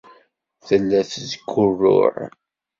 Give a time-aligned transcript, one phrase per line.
[0.67, 2.11] Tella tettgurruɛ.